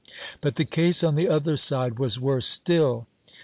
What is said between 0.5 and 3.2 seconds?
the case on the other side was worse still.